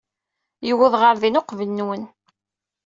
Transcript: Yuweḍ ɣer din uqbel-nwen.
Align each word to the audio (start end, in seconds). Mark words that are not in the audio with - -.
Yuweḍ 0.67 0.93
ɣer 1.01 1.15
din 1.21 1.39
uqbel-nwen. 1.39 2.03